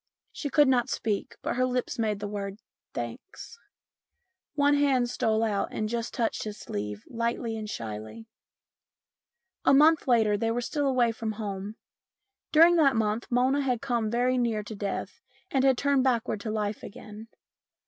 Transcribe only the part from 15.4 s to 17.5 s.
and had turned backward to life again.